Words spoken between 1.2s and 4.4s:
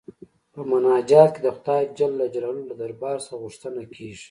کې د خدای جل جلاله له دربار څخه غوښتنه کيږي.